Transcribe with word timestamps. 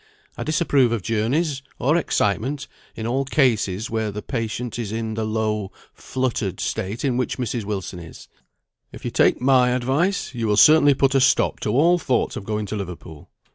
I 0.35 0.41
disapprove 0.41 0.91
of 0.91 1.03
journeys, 1.03 1.61
or 1.77 1.95
excitement, 1.95 2.67
in 2.95 3.05
all 3.05 3.23
cases 3.23 3.91
where 3.91 4.09
the 4.09 4.23
patient 4.23 4.79
is 4.79 4.91
in 4.91 5.13
the 5.13 5.23
low, 5.25 5.71
fluttered 5.93 6.59
state 6.59 7.05
in 7.05 7.17
which 7.17 7.37
Mrs. 7.37 7.65
Wilson 7.65 7.99
is. 7.99 8.27
If 8.91 9.05
you 9.05 9.11
take 9.11 9.39
my 9.39 9.69
advice, 9.69 10.33
you 10.33 10.47
will 10.47 10.57
certainly 10.57 10.95
put 10.95 11.13
a 11.13 11.21
stop 11.21 11.59
to 11.59 11.69
all 11.69 11.99
thoughts 11.99 12.35
of 12.35 12.45
going 12.45 12.65
to 12.65 12.75
Liverpool." 12.75 13.29